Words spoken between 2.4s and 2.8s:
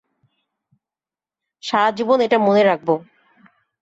মনে